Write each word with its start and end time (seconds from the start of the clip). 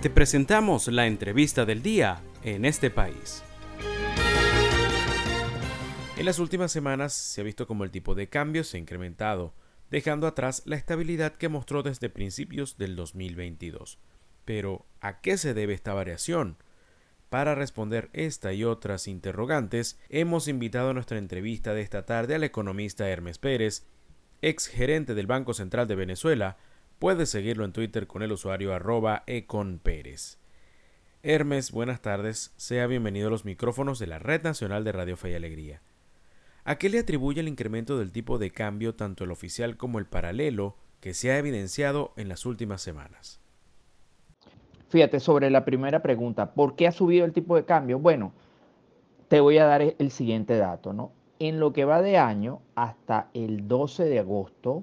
Te 0.00 0.10
presentamos 0.10 0.86
la 0.86 1.08
entrevista 1.08 1.66
del 1.66 1.82
día 1.82 2.22
en 2.44 2.64
este 2.64 2.88
país. 2.88 3.42
En 6.16 6.24
las 6.24 6.38
últimas 6.38 6.70
semanas 6.70 7.12
se 7.12 7.40
ha 7.40 7.44
visto 7.44 7.66
como 7.66 7.82
el 7.82 7.90
tipo 7.90 8.14
de 8.14 8.28
cambio 8.28 8.62
se 8.62 8.76
ha 8.76 8.80
incrementado, 8.80 9.54
dejando 9.90 10.28
atrás 10.28 10.62
la 10.66 10.76
estabilidad 10.76 11.34
que 11.34 11.48
mostró 11.48 11.82
desde 11.82 12.10
principios 12.10 12.78
del 12.78 12.94
2022. 12.94 13.98
Pero, 14.44 14.86
¿a 15.00 15.20
qué 15.20 15.36
se 15.36 15.52
debe 15.52 15.74
esta 15.74 15.94
variación? 15.94 16.58
Para 17.28 17.56
responder 17.56 18.08
esta 18.12 18.52
y 18.52 18.62
otras 18.62 19.08
interrogantes, 19.08 19.98
hemos 20.10 20.46
invitado 20.46 20.90
a 20.90 20.94
nuestra 20.94 21.18
entrevista 21.18 21.74
de 21.74 21.82
esta 21.82 22.06
tarde 22.06 22.36
al 22.36 22.44
economista 22.44 23.08
Hermes 23.08 23.38
Pérez, 23.38 23.84
ex 24.42 24.68
gerente 24.68 25.16
del 25.16 25.26
Banco 25.26 25.54
Central 25.54 25.88
de 25.88 25.96
Venezuela. 25.96 26.56
Puedes 26.98 27.28
seguirlo 27.28 27.64
en 27.64 27.72
Twitter 27.72 28.08
con 28.08 28.22
el 28.22 28.32
usuario 28.32 28.74
arroba 28.74 29.22
econpérez. 29.28 30.40
Hermes, 31.22 31.70
buenas 31.70 32.02
tardes. 32.02 32.52
Sea 32.56 32.88
bienvenido 32.88 33.28
a 33.28 33.30
los 33.30 33.44
micrófonos 33.44 34.00
de 34.00 34.08
la 34.08 34.18
Red 34.18 34.42
Nacional 34.42 34.82
de 34.82 34.90
Radio 34.90 35.16
Fe 35.16 35.30
y 35.30 35.34
Alegría. 35.34 35.80
¿A 36.64 36.76
qué 36.76 36.88
le 36.88 36.98
atribuye 36.98 37.38
el 37.38 37.46
incremento 37.46 38.00
del 38.00 38.10
tipo 38.10 38.38
de 38.38 38.50
cambio 38.50 38.96
tanto 38.96 39.22
el 39.22 39.30
oficial 39.30 39.76
como 39.76 40.00
el 40.00 40.06
paralelo 40.06 40.74
que 40.98 41.14
se 41.14 41.30
ha 41.30 41.38
evidenciado 41.38 42.14
en 42.16 42.28
las 42.28 42.44
últimas 42.44 42.82
semanas? 42.82 43.40
Fíjate, 44.88 45.20
sobre 45.20 45.50
la 45.50 45.64
primera 45.64 46.02
pregunta, 46.02 46.52
¿por 46.52 46.74
qué 46.74 46.88
ha 46.88 46.92
subido 46.92 47.24
el 47.24 47.32
tipo 47.32 47.54
de 47.54 47.64
cambio? 47.64 48.00
Bueno, 48.00 48.32
te 49.28 49.38
voy 49.38 49.58
a 49.58 49.66
dar 49.66 49.82
el 49.82 50.10
siguiente 50.10 50.56
dato, 50.56 50.92
¿no? 50.92 51.12
En 51.38 51.60
lo 51.60 51.72
que 51.72 51.84
va 51.84 52.02
de 52.02 52.18
año, 52.18 52.60
hasta 52.74 53.28
el 53.34 53.68
12 53.68 54.04
de 54.06 54.18
agosto, 54.18 54.82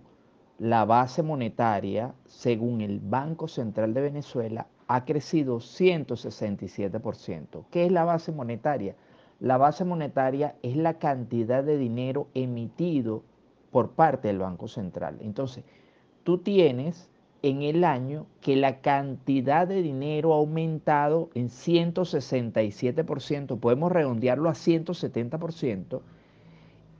la 0.59 0.85
base 0.85 1.21
monetaria, 1.21 2.13
según 2.27 2.81
el 2.81 2.99
Banco 2.99 3.47
Central 3.47 3.93
de 3.93 4.01
Venezuela, 4.01 4.67
ha 4.87 5.03
crecido 5.03 5.57
167%. 5.57 7.65
¿Qué 7.71 7.85
es 7.85 7.91
la 7.91 8.05
base 8.05 8.31
monetaria? 8.31 8.95
La 9.39 9.57
base 9.57 9.83
monetaria 9.83 10.55
es 10.61 10.77
la 10.77 10.97
cantidad 10.97 11.63
de 11.63 11.77
dinero 11.77 12.27
emitido 12.33 13.23
por 13.71 13.91
parte 13.91 14.29
del 14.29 14.39
Banco 14.39 14.69
Central. 14.69 15.17
Entonces, 15.21 15.65
tú 16.23 16.37
tienes 16.37 17.09
en 17.41 17.61
el 17.61 17.83
año 17.83 18.25
que 18.39 18.55
la 18.55 18.79
cantidad 18.79 19.67
de 19.67 19.81
dinero 19.81 20.33
ha 20.33 20.37
aumentado 20.37 21.29
en 21.33 21.49
167%, 21.49 23.59
podemos 23.59 23.91
redondearlo 23.91 24.49
a 24.49 24.53
170%, 24.53 25.99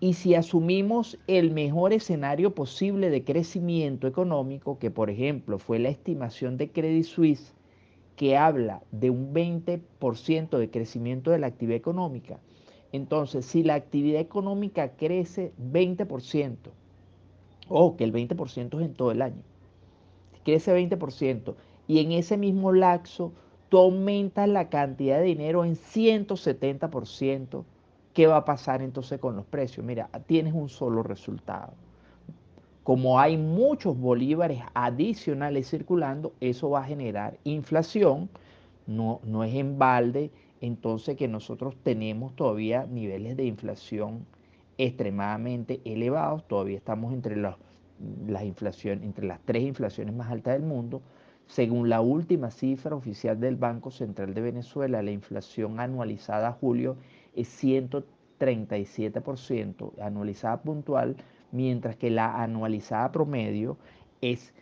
y 0.06 0.14
si 0.14 0.36
asumimos 0.36 1.18
el 1.26 1.50
mejor 1.50 1.92
escenario 1.92 2.54
posible 2.54 3.10
de 3.10 3.24
crecimiento 3.24 4.06
económico, 4.06 4.78
que 4.78 4.92
por 4.92 5.10
ejemplo 5.10 5.58
fue 5.58 5.80
la 5.80 5.90
estimación 5.90 6.58
de 6.58 6.70
Credit 6.70 7.06
Suisse, 7.06 7.56
que 8.16 8.38
habla 8.38 8.84
de 8.92 9.10
un 9.10 9.34
20% 9.34 10.60
de 10.60 10.70
crecimiento 10.70 11.32
de 11.32 11.40
la 11.40 11.48
actividad 11.48 11.78
económica, 11.78 12.40
entonces 12.92 13.48
si 13.48 13.64
la 13.64 13.74
actividad 13.74 14.22
económica 14.22 14.90
crece 14.90 15.54
20%, 15.60 16.56
o 17.68 17.98
que 17.98 18.04
el 18.04 18.14
20% 18.14 18.80
es 18.80 18.86
en 18.86 18.94
todo 18.94 19.10
el 19.10 19.24
año, 19.24 19.42
crece 20.44 20.72
20%, 20.72 21.56
y 21.88 21.98
en 21.98 22.12
ese 22.12 22.38
mismo 22.38 22.74
lapso 22.74 23.34
tú 23.70 23.80
aumentas 23.80 24.48
la 24.50 24.70
cantidad 24.70 25.18
de 25.18 25.26
dinero 25.26 25.66
en 25.66 25.76
170%, 25.76 27.66
¿qué 28.16 28.26
va 28.26 28.38
a 28.38 28.46
pasar 28.46 28.82
entonces 28.82 29.20
con 29.20 29.36
los 29.36 29.46
precios? 29.46 29.86
Mira, 29.86 30.10
tienes 30.26 30.54
un 30.54 30.70
solo 30.70 31.04
resultado. 31.04 31.74
Como 32.82 33.20
hay 33.20 33.38
muchos 33.38 34.00
bolívares 34.00 34.62
adicionales 34.74 35.70
circulando, 35.70 36.34
eso 36.40 36.70
va 36.70 36.80
a 36.80 36.86
generar 36.86 37.38
inflación, 37.44 38.30
no, 38.88 39.20
no 39.24 39.44
es 39.44 39.54
en 39.54 39.78
balde, 39.78 40.32
entonces 40.62 41.18
que 41.18 41.28
nosotros 41.28 41.76
tenemos 41.84 42.36
todavía 42.36 42.86
niveles 42.86 43.36
de 43.36 43.46
inflación 43.46 44.26
extremadamente 44.78 45.82
elevados, 45.84 46.48
todavía 46.48 46.78
estamos 46.78 47.14
entre 47.14 47.36
las 47.36 47.56
entre 48.00 49.26
las 49.26 49.40
tres 49.46 49.64
inflaciones 49.64 50.16
más 50.16 50.30
altas 50.30 50.54
del 50.54 50.64
mundo. 50.64 51.02
Según 51.48 51.90
la 51.90 52.02
última 52.02 52.52
cifra 52.52 52.96
oficial 52.96 53.40
del 53.40 53.56
Banco 53.56 53.92
Central 53.92 54.34
de 54.34 54.42
Venezuela, 54.42 55.04
la 55.04 55.12
inflación 55.12 55.80
anualizada 55.80 56.52
julio 56.52 56.98
es 57.36 57.64
137%, 57.64 59.94
anualizada 60.02 60.62
puntual, 60.62 61.16
mientras 61.52 61.96
que 61.96 62.10
la 62.10 62.42
anualizada 62.42 63.12
promedio 63.12 63.78
es 64.22 64.56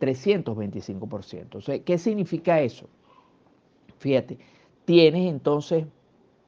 325%. 0.00 1.84
¿Qué 1.84 1.98
significa 1.98 2.60
eso? 2.60 2.88
Fíjate, 3.98 4.38
tienes 4.86 5.30
entonces 5.30 5.84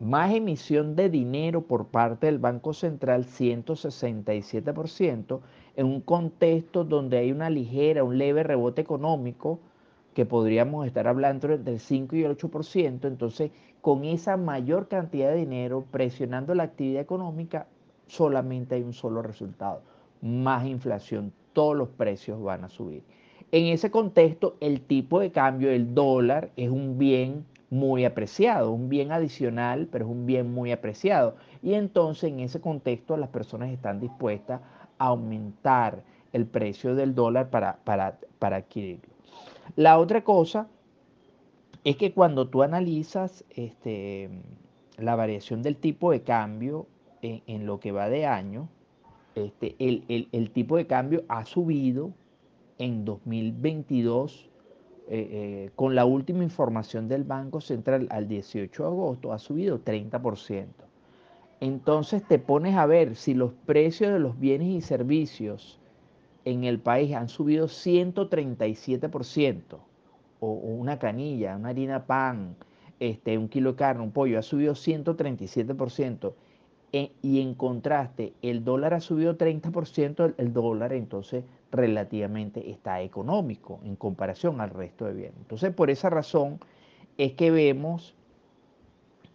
más 0.01 0.35
emisión 0.35 0.97
de 0.97 1.11
dinero 1.11 1.61
por 1.63 1.87
parte 1.87 2.27
del 2.27 2.39
Banco 2.39 2.73
Central, 2.73 3.27
167%, 3.27 5.41
en 5.77 5.87
un 5.87 6.01
contexto 6.01 6.85
donde 6.85 7.19
hay 7.19 7.31
una 7.31 7.51
ligera, 7.51 8.03
un 8.03 8.19
leve 8.19 8.43
rebote 8.43 8.81
económico, 8.81 9.61
que 10.15 10.27
podríamos 10.27 10.87
estar 10.87 11.09
hablando 11.09 11.53
entre 11.53 11.73
el 11.73 11.81
5 11.81 12.17
y 12.17 12.25
el 12.25 12.37
8%, 12.37 13.07
entonces 13.07 13.51
con 13.81 14.05
esa 14.05 14.37
mayor 14.37 14.89
cantidad 14.89 15.31
de 15.31 15.37
dinero 15.37 15.85
presionando 15.91 16.55
la 16.55 16.65
actividad 16.65 17.03
económica, 17.03 17.67
solamente 18.07 18.75
hay 18.75 18.83
un 18.83 18.93
solo 18.93 19.23
resultado, 19.23 19.83
más 20.21 20.67
inflación, 20.67 21.33
todos 21.53 21.77
los 21.77 21.89
precios 21.89 22.43
van 22.43 22.65
a 22.65 22.69
subir. 22.69 23.03
En 23.51 23.67
ese 23.67 23.91
contexto, 23.91 24.57
el 24.61 24.81
tipo 24.81 25.21
de 25.21 25.31
cambio, 25.31 25.71
el 25.71 25.95
dólar, 25.95 26.51
es 26.57 26.71
un 26.71 26.99
bien 26.99 27.45
muy 27.69 28.05
apreciado, 28.05 28.71
un 28.71 28.89
bien 28.89 29.13
adicional, 29.13 29.89
pero 29.91 30.05
es 30.05 30.11
un 30.11 30.27
bien 30.27 30.53
muy 30.53 30.73
apreciado. 30.73 31.37
Y 31.63 31.75
entonces 31.75 32.31
en 32.31 32.41
ese 32.41 32.61
contexto 32.61 33.17
las 33.17 33.31
personas 33.31 33.71
están 33.71 33.99
dispuestas 33.99 34.61
a 34.99 35.07
aumentar 35.07 36.03
el 36.33 36.47
precio 36.47 36.95
del 36.95 37.15
dólar 37.15 37.51
para, 37.51 37.79
para, 37.85 38.57
adquirirlo. 38.57 39.12
La 39.77 39.99
otra 39.99 40.23
cosa 40.23 40.69
es 41.85 41.97
que 41.97 42.13
cuando 42.13 42.49
tú 42.49 42.63
analizas 42.63 43.45
este, 43.51 44.31
la 44.99 45.17
variación 45.17 45.63
del 45.63 45.77
tipo 45.77 46.11
de 46.13 46.23
cambio 46.23 46.87
en, 47.23 47.67
lo 47.67 47.81
que 47.81 47.93
va 47.93 48.09
de 48.09 48.27
año, 48.27 48.69
este, 49.35 49.75
el, 49.79 50.51
tipo 50.51 50.77
de 50.77 50.87
cambio 50.87 51.25
ha 51.29 51.45
subido 51.45 52.13
en 52.79 53.05
2022 53.05 54.49
eh, 55.09 55.29
eh, 55.31 55.71
con 55.75 55.95
la 55.95 56.05
última 56.05 56.45
información 56.45 57.09
del 57.09 57.25
Banco 57.25 57.61
Central 57.61 58.07
al 58.11 58.29
18 58.29 58.83
de 58.83 58.89
agosto, 58.89 59.33
ha 59.33 59.39
subido 59.39 59.81
30%. 59.83 60.67
Entonces 61.61 62.23
te 62.27 62.39
pones 62.39 62.77
a 62.77 62.87
ver 62.87 63.17
si 63.17 63.35
los 63.35 63.53
precios 63.53 64.13
de 64.13 64.19
los 64.19 64.39
bienes 64.39 64.69
y 64.69 64.81
servicios 64.81 65.79
en 66.45 66.65
el 66.65 66.81
país 66.81 67.15
han 67.15 67.29
subido 67.29 67.67
137%, 67.67 69.79
o, 70.41 70.53
una 70.53 70.99
canilla, 70.99 71.57
una 71.57 71.71
harina 71.71 72.07
pan, 72.07 72.57
este, 73.01 73.39
un 73.39 73.49
kilo 73.49 73.73
de 73.73 73.77
carne, 73.77 74.03
un 74.03 74.13
pollo, 74.13 74.39
ha 74.39 74.43
subido 74.43 74.75
137%, 74.75 76.35
e, 76.95 77.13
y 77.23 77.41
en 77.41 77.55
contraste 77.55 78.35
el 78.43 78.65
dólar 78.65 78.93
ha 78.93 79.01
subido 79.01 79.39
30%, 79.39 80.35
el 80.37 80.53
dólar 80.53 80.93
entonces 80.93 81.45
relativamente 81.71 82.71
está 82.71 83.01
económico 83.01 83.81
en 83.83 83.97
comparación 83.97 84.61
al 84.61 84.69
resto 84.71 85.07
de 85.07 85.15
bienes. 85.15 85.39
Entonces, 85.39 85.73
por 85.73 85.89
esa 85.89 86.11
razón 86.11 86.61
es 87.17 87.33
que 87.33 87.51
vemos 87.51 88.15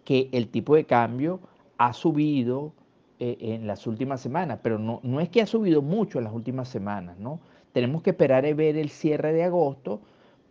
que 0.05 0.29
el 0.31 0.49
tipo 0.49 0.75
de 0.75 0.85
cambio 0.85 1.39
ha 1.77 1.93
subido 1.93 2.73
eh, 3.19 3.37
en 3.39 3.67
las 3.67 3.87
últimas 3.87 4.21
semanas, 4.21 4.59
pero 4.61 4.79
no, 4.79 4.99
no 5.03 5.19
es 5.19 5.29
que 5.29 5.41
ha 5.41 5.45
subido 5.45 5.81
mucho 5.81 6.19
en 6.19 6.25
las 6.25 6.33
últimas 6.33 6.69
semanas, 6.69 7.17
¿no? 7.19 7.39
Tenemos 7.73 8.01
que 8.01 8.11
esperar 8.11 8.45
a 8.45 8.53
ver 8.53 8.77
el 8.77 8.89
cierre 8.89 9.33
de 9.33 9.43
agosto, 9.43 10.01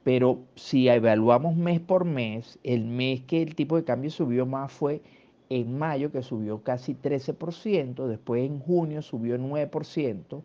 pero 0.04 0.40
si 0.54 0.88
evaluamos 0.88 1.56
mes 1.56 1.80
por 1.80 2.04
mes, 2.04 2.58
el 2.62 2.84
mes 2.84 3.22
que 3.22 3.42
el 3.42 3.54
tipo 3.54 3.76
de 3.76 3.84
cambio 3.84 4.10
subió 4.10 4.46
más 4.46 4.72
fue 4.72 5.02
en 5.48 5.78
mayo, 5.78 6.10
que 6.10 6.22
subió 6.22 6.62
casi 6.62 6.94
13%, 6.94 8.06
después 8.06 8.44
en 8.44 8.60
junio 8.60 9.02
subió 9.02 9.38
9%, 9.38 10.42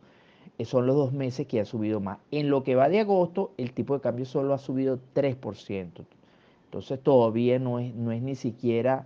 son 0.66 0.86
los 0.86 0.96
dos 0.96 1.14
meses 1.14 1.48
que 1.48 1.60
ha 1.60 1.66
subido 1.66 2.00
más. 2.00 2.20
En 2.32 2.50
lo 2.50 2.64
que 2.64 2.76
va 2.76 2.90
de 2.90 3.00
agosto, 3.00 3.52
el 3.58 3.74
tipo 3.74 3.96
de 3.96 4.02
cambio 4.02 4.26
solo 4.26 4.54
ha 4.54 4.58
subido 4.58 5.00
3%. 5.16 6.06
Entonces 6.66 7.00
todavía 7.02 7.60
no 7.60 7.80
es, 7.80 7.94
no 7.96 8.12
es 8.12 8.22
ni 8.22 8.36
siquiera, 8.36 9.06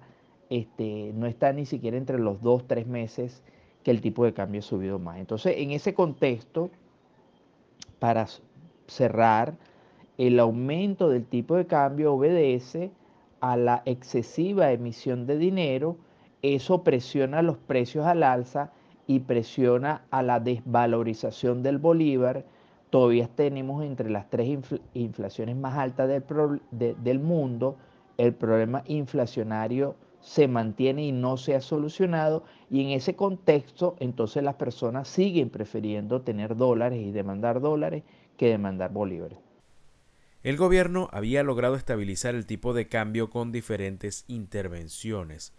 este, 0.55 1.11
no 1.13 1.27
está 1.27 1.51
ni 1.51 1.65
siquiera 1.65 1.97
entre 1.97 2.17
los 2.17 2.41
dos, 2.41 2.65
tres 2.65 2.87
meses 2.87 3.43
que 3.83 3.91
el 3.91 3.99
tipo 3.99 4.23
de 4.23 4.33
cambio 4.33 4.59
ha 4.59 4.63
subido 4.63 4.99
más. 4.99 5.17
Entonces, 5.17 5.55
en 5.57 5.71
ese 5.71 5.93
contexto, 5.93 6.69
para 7.99 8.25
cerrar, 8.87 9.55
el 10.17 10.39
aumento 10.39 11.09
del 11.09 11.25
tipo 11.25 11.57
de 11.57 11.67
cambio 11.67 12.13
obedece 12.13 12.91
a 13.41 13.57
la 13.57 13.81
excesiva 13.85 14.71
emisión 14.71 15.27
de 15.27 15.37
dinero, 15.37 15.97
eso 16.41 16.83
presiona 16.83 17.41
los 17.41 17.57
precios 17.57 18.05
al 18.05 18.23
alza 18.23 18.71
y 19.07 19.19
presiona 19.19 20.03
a 20.09 20.23
la 20.23 20.39
desvalorización 20.39 21.63
del 21.63 21.79
bolívar, 21.79 22.45
todavía 22.89 23.27
tenemos 23.27 23.83
entre 23.83 24.09
las 24.09 24.29
tres 24.29 24.57
inflaciones 24.93 25.55
más 25.57 25.77
altas 25.77 26.07
del, 26.07 26.23
del 26.71 27.19
mundo, 27.19 27.75
el 28.17 28.33
problema 28.33 28.83
inflacionario 28.87 29.95
se 30.25 30.47
mantiene 30.47 31.05
y 31.05 31.11
no 31.11 31.37
se 31.37 31.53
ha 31.53 31.61
solucionado 31.61 32.43
y 32.71 32.81
en 32.81 32.89
ese 32.89 33.15
contexto 33.15 33.95
entonces 33.99 34.41
las 34.41 34.55
personas 34.55 35.07
siguen 35.07 35.51
prefiriendo 35.51 36.21
tener 36.23 36.55
dólares 36.55 36.99
y 36.99 37.11
demandar 37.11 37.61
dólares 37.61 38.03
que 38.35 38.47
demandar 38.47 38.91
bolívares. 38.91 39.37
El 40.41 40.57
gobierno 40.57 41.09
había 41.11 41.43
logrado 41.43 41.75
estabilizar 41.75 42.33
el 42.33 42.47
tipo 42.47 42.73
de 42.73 42.87
cambio 42.87 43.29
con 43.29 43.51
diferentes 43.51 44.25
intervenciones. 44.27 45.53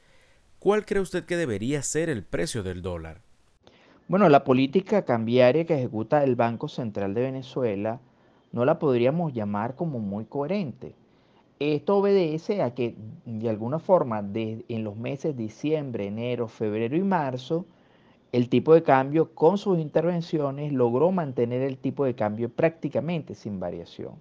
¿Cuál 0.58 0.84
cree 0.84 1.00
usted 1.00 1.24
que 1.24 1.36
debería 1.36 1.82
ser 1.82 2.10
el 2.10 2.24
precio 2.24 2.64
del 2.64 2.82
dólar? 2.82 3.20
Bueno, 4.08 4.28
la 4.28 4.42
política 4.42 5.04
cambiaria 5.04 5.64
que 5.64 5.74
ejecuta 5.74 6.24
el 6.24 6.34
Banco 6.34 6.66
Central 6.66 7.14
de 7.14 7.22
Venezuela 7.22 8.00
no 8.50 8.64
la 8.64 8.80
podríamos 8.80 9.32
llamar 9.32 9.76
como 9.76 10.00
muy 10.00 10.24
coherente. 10.24 10.96
Esto 11.58 11.96
obedece 11.96 12.60
a 12.60 12.74
que 12.74 12.96
de 13.24 13.48
alguna 13.48 13.78
forma 13.78 14.22
en 14.34 14.84
los 14.84 14.96
meses 14.96 15.36
diciembre, 15.36 16.06
enero, 16.06 16.48
febrero 16.48 16.96
y 16.96 17.02
marzo, 17.02 17.64
el 18.32 18.50
tipo 18.50 18.74
de 18.74 18.82
cambio 18.82 19.34
con 19.34 19.56
sus 19.56 19.78
intervenciones 19.78 20.70
logró 20.72 21.12
mantener 21.12 21.62
el 21.62 21.78
tipo 21.78 22.04
de 22.04 22.14
cambio 22.14 22.50
prácticamente 22.50 23.34
sin 23.34 23.58
variación. 23.58 24.12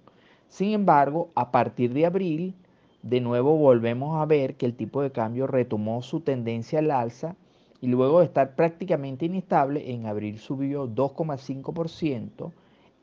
Sin 0.48 0.72
embargo, 0.72 1.28
a 1.34 1.50
partir 1.50 1.92
de 1.92 2.06
abril, 2.06 2.54
de 3.02 3.20
nuevo 3.20 3.58
volvemos 3.58 4.16
a 4.16 4.24
ver 4.24 4.56
que 4.56 4.64
el 4.64 4.74
tipo 4.74 5.02
de 5.02 5.12
cambio 5.12 5.46
retomó 5.46 6.00
su 6.00 6.20
tendencia 6.20 6.78
al 6.78 6.90
alza 6.90 7.36
y 7.82 7.88
luego 7.88 8.20
de 8.20 8.24
estar 8.24 8.54
prácticamente 8.54 9.26
inestable, 9.26 9.92
en 9.92 10.06
abril 10.06 10.38
subió 10.38 10.88
2,5%, 10.88 12.52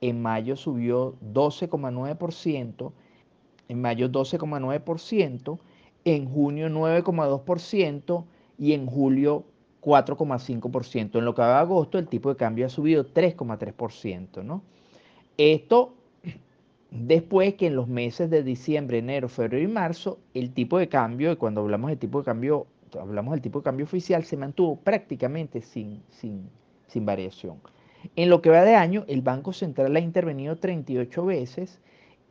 en 0.01 0.21
mayo 0.24 0.56
subió 0.56 1.13
12,9%, 1.21 2.91
en 3.68 3.81
mayo 3.81 4.10
12,9%, 4.10 5.60
en 6.06 6.25
junio 6.30 6.69
9,2% 6.69 8.25
y 8.57 8.74
en 8.74 8.86
julio 8.86 9.45
4,5%. 9.81 11.18
En 11.18 11.25
lo 11.25 11.36
que 11.36 11.42
va 11.42 11.48
de 11.48 11.60
agosto 11.60 11.98
el 11.98 12.07
tipo 12.07 12.30
de 12.30 12.36
cambio 12.36 12.65
ha 12.65 12.69
subido 12.69 13.06
3,3%. 13.06 14.44
¿no? 14.44 14.63
Esto 15.38 15.95
después 16.94 17.56
que 17.56 17.68
en 17.68 17.75
los 17.75 17.88
meses 17.88 18.30
de 18.30 18.44
diciembre, 18.44 19.00
enero, 19.00 19.27
febrero 19.27 19.63
y 19.63 19.68
marzo 19.68 20.19
el 20.33 20.54
tipo 20.54 20.77
de 20.77 20.88
cambio, 20.88 21.38
cuando 21.39 21.62
hablamos 21.62 21.89
de 21.89 21.98
tipo 21.98 22.19
de 22.19 22.25
cambio, 22.25 22.68
hablamos 23.00 23.31
del 23.33 23.42
tipo 23.42 23.60
de 23.60 23.63
cambio 23.63 23.86
oficial, 23.86 24.24
se 24.24 24.38
mantuvo 24.38 24.75
prácticamente 24.75 25.62
sin, 25.62 26.04
sin, 26.10 26.50
sin 26.88 27.06
variación. 27.06 27.57
En 28.15 28.30
lo 28.30 28.42
que 28.42 28.50
va 28.50 28.63
de 28.63 28.75
año, 28.75 29.06
el 29.07 29.21
Banco 29.21 29.54
Central 29.54 29.95
ha 29.95 30.00
intervenido 30.00 30.57
38 30.57 31.25
veces 31.25 31.80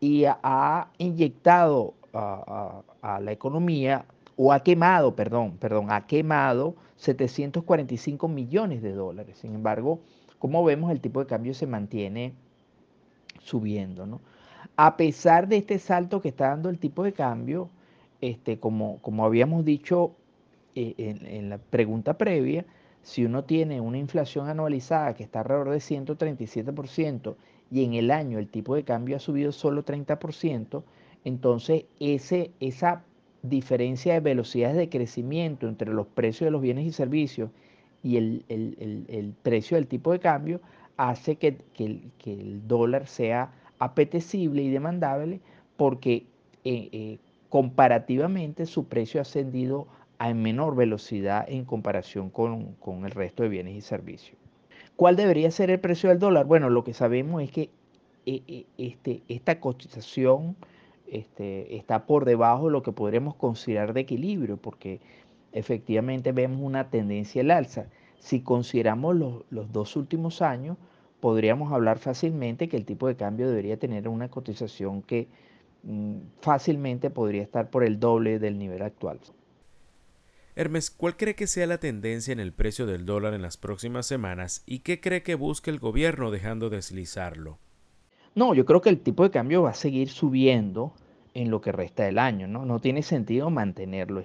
y 0.03 0.25
ha 0.27 0.89
inyectado 0.99 1.95
a, 2.13 2.83
la 3.21 3.31
economía, 3.31 4.05
o 4.37 4.53
ha 4.53 4.61
quemado, 4.61 5.15
perdón, 5.15 5.59
perdón, 5.59 5.93
ha 5.93 6.09
quemado 6.09 6.75
745 6.97 8.27
millones 8.27 8.83
de 8.83 8.95
dólares. 8.95 9.39
Sin 9.39 9.55
embargo, 9.55 10.01
como 10.41 10.65
vemos, 10.65 10.91
el 10.91 11.01
tipo 11.01 11.21
de 11.21 11.27
cambio 11.27 11.55
se 11.55 11.69
mantiene 11.69 12.35
subiendo, 13.39 14.05
¿no? 14.05 14.21
A 14.75 14.97
pesar 14.97 15.47
de 15.47 15.59
este 15.59 15.79
salto 15.79 16.21
que 16.21 16.31
está 16.31 16.49
dando 16.49 16.69
el 16.69 16.81
tipo 16.81 17.05
de 17.05 17.13
cambio, 17.13 17.71
este, 18.21 18.59
como, 18.59 18.99
como 19.03 19.25
habíamos 19.25 19.65
dicho 19.65 20.17
eh, 20.75 20.95
en, 20.99 21.25
en, 21.27 21.49
la 21.49 21.59
pregunta 21.59 22.19
previa, 22.19 22.65
si 23.03 23.25
uno 23.25 23.45
tiene 23.45 23.81
una 23.81 23.99
inflación 23.99 24.49
anualizada 24.49 25.15
que 25.15 25.23
está 25.23 25.41
alrededor 25.41 25.71
de 25.71 25.79
137% 25.79 27.37
y 27.73 27.85
en 27.85 27.95
el 27.95 28.11
año 28.11 28.39
el 28.39 28.49
tipo 28.49 28.75
de 28.75 28.85
cambio 28.85 29.17
ha 29.17 29.19
subido 29.19 29.51
solo 29.51 29.83
30%, 29.83 30.83
entonces 31.25 31.87
esa 31.99 33.03
diferencia 33.43 34.13
de 34.13 34.21
velocidades 34.21 34.77
de 34.77 34.91
crecimiento 34.91 35.67
entre 35.67 35.91
los 35.91 36.07
precios 36.07 36.47
de 36.47 36.51
los 36.51 36.61
bienes 36.61 36.87
y 36.87 36.93
servicios 36.93 37.51
y 38.03 38.19
el, 38.19 39.35
precio 39.43 39.77
del 39.79 39.87
tipo 39.87 40.13
de 40.13 40.21
cambio 40.21 40.61
hace 40.99 41.37
que, 41.37 41.57
el, 41.79 42.69
dólar 42.69 43.07
sea 43.07 43.53
apetecible 43.79 44.63
y 44.63 44.69
demandable 44.69 45.41
porque 45.79 46.27
eh, 46.65 46.91
eh, 46.93 47.19
comparativamente 47.49 48.67
su 48.67 48.85
precio 48.85 49.19
ha 49.19 49.23
ascendido 49.23 49.87
a 50.19 50.35
menor 50.35 50.77
velocidad 50.77 51.47
en 51.49 51.65
comparación 51.65 52.29
con 52.29 53.05
el 53.07 53.11
resto 53.11 53.43
de 53.43 53.49
bienes 53.49 53.77
y 53.77 53.81
servicios. 53.81 54.42
¿Cuál 54.97 55.17
debería 55.17 55.51
ser 55.51 55.71
el 55.71 55.81
precio 55.81 56.09
del 56.11 56.19
dólar? 56.19 56.47
Bueno, 56.47 56.71
lo 56.71 56.85
que 56.85 56.95
sabemos 56.95 57.43
es 57.43 57.51
que 57.51 57.71
eh, 58.27 58.43
eh, 58.47 58.67
este, 58.79 59.23
esta 59.29 59.59
cotización 59.59 60.57
este, 61.09 61.77
está 61.77 62.07
por 62.07 62.25
debajo 62.25 62.67
de 62.67 62.73
lo 62.73 62.83
que 62.83 62.93
podríamos 62.93 63.35
considerar 63.35 63.95
de 63.95 64.01
equilibrio, 64.01 64.57
porque 64.57 65.01
efectivamente 65.53 66.33
vemos 66.33 66.61
una 66.63 66.91
tendencia 66.91 67.43
al 67.43 67.51
alza. 67.51 67.87
Si 68.19 68.41
consideramos 68.43 69.17
los, 69.17 69.45
los 69.51 69.73
dos 69.73 69.97
últimos 69.97 70.41
años, 70.43 70.77
podríamos 71.21 71.73
hablar 71.73 71.99
fácilmente 71.99 72.69
que 72.69 72.77
el 72.77 72.85
tipo 72.85 73.09
de 73.09 73.17
cambio 73.17 73.49
debería 73.49 73.79
tener 73.79 74.09
una 74.09 74.29
cotización 74.29 75.03
que 75.03 75.29
mm, 75.85 76.17
fácilmente 76.41 77.11
podría 77.11 77.43
estar 77.43 77.71
por 77.71 77.85
el 77.85 77.99
doble 78.01 78.39
del 78.39 78.59
nivel 78.59 78.83
actual. 78.83 79.21
Hermes, 80.55 80.91
¿cuál 80.91 81.17
cree 81.17 81.35
que 81.35 81.47
sea 81.47 81.67
la 81.67 81.79
tendencia 81.79 82.31
en 82.31 82.39
el 82.39 82.53
precio 82.53 82.85
del 82.85 83.07
dólar 83.07 83.33
en 83.33 83.41
las 83.41 83.57
próximas 83.57 84.05
semanas 84.05 84.63
y 84.67 84.81
qué 84.81 85.01
cree 85.01 85.23
que 85.23 85.35
busque 85.35 85.71
el 85.71 85.79
gobierno 85.79 86.31
dejando 86.31 86.69
deslizarlo? 86.69 87.59
No, 88.35 88.53
yo 88.53 88.67
creo 88.67 88.83
que 88.83 88.91
el 88.91 89.01
tipo 89.01 89.23
de 89.23 89.31
cambio 89.31 89.63
va 89.63 89.71
a 89.71 89.75
seguir 89.75 90.11
subiendo 90.11 90.93
en 91.33 91.51
lo 91.51 91.63
que 91.63 91.73
resta 91.73 92.05
del 92.05 92.19
año, 92.19 92.49
¿no? 92.49 92.67
No 92.67 92.81
tiene 92.81 93.03
sentido 93.03 93.49
mantenerlo 93.49 94.23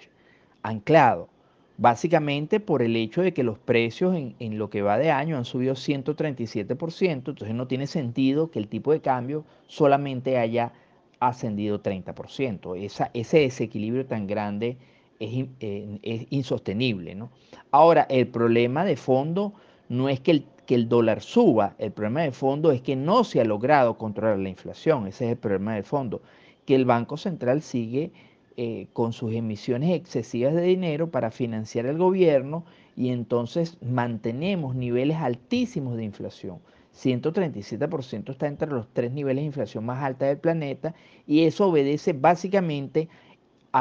anclado. 0.64 1.30
Básicamente 1.78 2.60
por 2.60 2.82
el 2.82 2.98
hecho 2.98 3.22
de 3.22 3.34
que 3.34 3.44
los 3.44 3.58
precios 3.58 4.14
en, 4.14 4.36
en, 4.40 4.58
lo 4.58 4.70
que 4.70 4.82
va 4.82 4.98
de 4.98 5.12
año 5.12 5.38
han 5.38 5.46
subido 5.46 5.76
137%, 5.76 7.10
entonces 7.10 7.56
no 7.56 7.68
tiene 7.68 7.88
sentido 7.88 8.52
que 8.52 8.60
el 8.60 8.68
tipo 8.68 8.92
de 8.92 9.00
cambio 9.00 9.46
solamente 9.68 10.38
haya 10.38 10.74
ascendido 11.22 11.82
30%. 11.82 12.76
Esa, 12.84 13.12
ese 13.14 13.40
desequilibrio 13.40 14.06
tan 14.06 14.28
grande 14.28 14.78
es, 15.20 16.28
insostenible. 16.30 17.16
¿no? 17.16 17.32
Ahora, 17.72 18.06
el 18.10 18.28
problema 18.28 18.86
de 18.86 18.96
fondo 18.96 19.54
no 19.90 20.10
es 20.10 20.20
que 20.20 20.32
el, 20.32 20.46
que 20.66 20.76
el 20.76 20.90
dólar 20.90 21.22
suba, 21.22 21.76
el 21.78 21.92
problema 21.92 22.22
de 22.22 22.32
fondo 22.32 22.72
es 22.72 22.82
que 22.82 22.96
no 22.96 23.24
se 23.24 23.42
ha 23.42 23.46
logrado 23.46 23.98
controlar 23.98 24.40
la 24.40 24.50
inflación, 24.50 25.08
ese 25.08 25.26
es 25.26 25.32
el 25.32 25.38
problema 25.38 25.76
de 25.76 25.84
fondo, 25.84 26.22
que 26.66 26.76
el 26.76 26.86
Banco 26.86 27.18
Central 27.18 27.62
sigue 27.62 28.12
eh, 28.58 28.88
con 28.92 29.14
sus 29.14 29.34
emisiones 29.34 29.92
excesivas 29.92 30.56
de 30.56 30.64
dinero 30.64 31.12
para 31.12 31.32
financiar 31.32 31.86
el 31.86 31.98
gobierno 31.98 32.66
y 32.96 33.10
entonces 33.10 33.78
mantenemos 33.82 34.76
niveles 34.76 35.18
altísimos 35.18 35.96
de 35.96 36.04
inflación. 36.04 36.60
137% 36.96 38.32
está 38.32 38.48
entre 38.48 38.72
los 38.72 38.88
tres 38.92 39.12
niveles 39.12 39.44
de 39.44 39.46
inflación 39.46 39.86
más 39.86 40.04
alta 40.04 40.26
del 40.26 40.40
planeta 40.40 40.96
y 41.28 41.44
eso 41.44 41.68
obedece 41.68 42.14
básicamente 42.14 43.08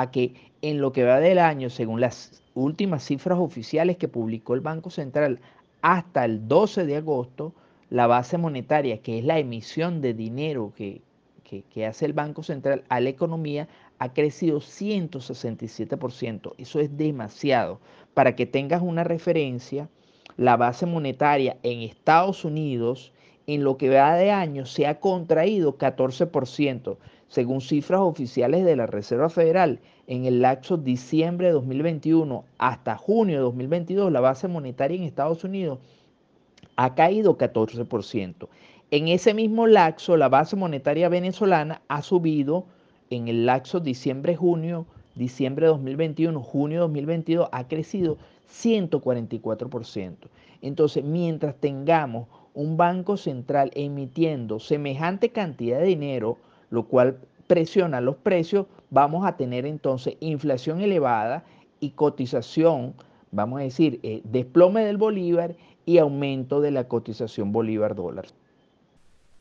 a 0.00 0.10
que 0.10 0.34
en 0.60 0.80
lo 0.80 0.92
que 0.92 1.04
va 1.04 1.20
del 1.20 1.38
año, 1.38 1.70
según 1.70 2.02
las 2.02 2.42
últimas 2.54 3.02
cifras 3.02 3.38
oficiales 3.38 3.96
que 3.96 4.08
publicó 4.08 4.52
el 4.54 4.60
Banco 4.60 4.90
Central 4.90 5.40
hasta 5.80 6.26
el 6.26 6.48
12 6.48 6.84
de 6.84 6.96
agosto, 6.96 7.54
la 7.88 8.06
base 8.06 8.36
monetaria, 8.36 9.00
que 9.00 9.18
es 9.18 9.24
la 9.24 9.38
emisión 9.38 10.02
de 10.02 10.12
dinero 10.12 10.72
que, 10.76 11.00
que, 11.44 11.86
hace 11.86 12.04
el 12.04 12.12
Banco 12.12 12.42
Central 12.42 12.84
a 12.90 13.00
la 13.00 13.08
economía, 13.08 13.68
ha 13.98 14.12
crecido 14.12 14.58
167%. 14.60 16.52
Eso 16.58 16.80
es 16.80 16.94
demasiado. 16.96 17.80
Para 18.12 18.36
que 18.36 18.44
tengas 18.44 18.82
una 18.82 19.02
referencia, 19.02 19.88
la 20.36 20.58
base 20.58 20.84
monetaria 20.84 21.56
en 21.62 21.80
Estados 21.80 22.44
Unidos 22.44 23.12
en 23.46 23.64
lo 23.64 23.76
que 23.76 23.90
va 23.90 24.16
de 24.16 24.30
año 24.30 24.66
se 24.66 24.86
ha 24.86 25.00
contraído 25.00 25.78
14%. 25.78 26.96
Según 27.28 27.60
cifras 27.60 28.00
oficiales 28.00 28.64
de 28.64 28.76
la 28.76 28.86
Reserva 28.86 29.28
Federal, 29.28 29.80
en 30.06 30.24
el 30.26 30.42
lapso 30.42 30.76
diciembre 30.76 31.48
de 31.48 31.52
2021 31.54 32.44
hasta 32.58 32.96
junio 32.96 33.36
de 33.36 33.42
2022, 33.42 34.12
la 34.12 34.20
base 34.20 34.46
monetaria 34.46 34.96
en 34.96 35.02
Estados 35.02 35.42
Unidos 35.42 35.78
ha 36.76 36.94
caído 36.94 37.36
14%. 37.36 38.48
En 38.92 39.08
ese 39.08 39.34
mismo 39.34 39.66
lapso, 39.66 40.16
la 40.16 40.28
base 40.28 40.54
monetaria 40.54 41.08
venezolana 41.08 41.82
ha 41.88 42.02
subido 42.02 42.66
en 43.10 43.26
el 43.26 43.46
lapso 43.46 43.80
diciembre-junio, 43.80 44.86
diciembre 45.16 45.66
de 45.66 45.72
2021, 45.72 46.40
junio 46.40 46.76
de 46.76 46.82
2022, 46.82 47.48
ha 47.50 47.66
crecido 47.66 48.18
144%. 48.48 50.14
Entonces, 50.62 51.02
mientras 51.04 51.56
tengamos 51.56 52.28
un 52.56 52.78
banco 52.78 53.18
central 53.18 53.70
emitiendo 53.74 54.58
semejante 54.58 55.28
cantidad 55.28 55.78
de 55.78 55.84
dinero, 55.84 56.38
lo 56.70 56.88
cual 56.88 57.18
presiona 57.46 58.00
los 58.00 58.16
precios, 58.16 58.66
vamos 58.88 59.26
a 59.26 59.36
tener 59.36 59.66
entonces 59.66 60.16
inflación 60.20 60.80
elevada 60.80 61.44
y 61.80 61.90
cotización, 61.90 62.94
vamos 63.30 63.60
a 63.60 63.64
decir, 63.64 64.00
eh, 64.02 64.22
desplome 64.24 64.86
del 64.86 64.96
bolívar 64.96 65.54
y 65.84 65.98
aumento 65.98 66.62
de 66.62 66.70
la 66.70 66.88
cotización 66.88 67.52
bolívar-dólar. 67.52 68.24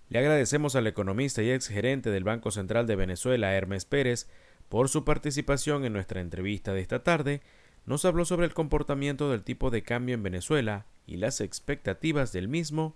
Le 0.10 0.20
agradecemos 0.20 0.76
al 0.76 0.86
economista 0.86 1.42
y 1.42 1.52
ex 1.52 1.70
gerente 1.70 2.12
del 2.12 2.26
Banco 2.26 2.52
Central 2.52 2.86
de 2.86 2.98
Venezuela, 2.98 3.54
Hermes 3.54 3.86
Pérez, 3.86 4.30
por 4.68 4.90
su 4.90 5.06
participación 5.06 5.86
en 5.86 5.94
nuestra 5.94 6.20
entrevista 6.20 6.74
de 6.74 6.82
esta 6.82 7.02
tarde. 7.02 7.42
Nos 7.86 8.04
habló 8.04 8.26
sobre 8.26 8.46
el 8.46 8.54
comportamiento 8.54 9.32
del 9.32 9.44
tipo 9.44 9.72
de 9.72 9.84
cambio 9.84 10.16
en 10.16 10.24
Venezuela 10.24 10.86
y 11.08 11.16
las 11.16 11.40
expectativas 11.40 12.34
del 12.34 12.50
mismo 12.50 12.96